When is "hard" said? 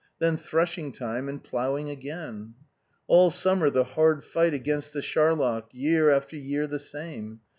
3.83-4.23